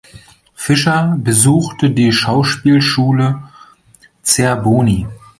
[0.55, 3.43] Fischer besuchte die Schauspielschule
[4.23, 5.05] Zerboni.